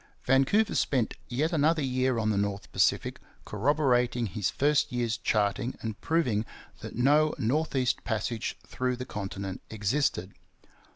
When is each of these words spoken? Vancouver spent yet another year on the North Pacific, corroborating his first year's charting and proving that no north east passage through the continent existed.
Vancouver 0.25 0.73
spent 0.73 1.13
yet 1.27 1.53
another 1.53 1.83
year 1.83 2.17
on 2.17 2.31
the 2.31 2.35
North 2.39 2.71
Pacific, 2.71 3.19
corroborating 3.45 4.25
his 4.25 4.49
first 4.49 4.91
year's 4.91 5.15
charting 5.15 5.77
and 5.81 6.01
proving 6.01 6.43
that 6.79 6.95
no 6.95 7.35
north 7.37 7.75
east 7.75 8.03
passage 8.03 8.57
through 8.65 8.95
the 8.95 9.05
continent 9.05 9.61
existed. 9.69 10.33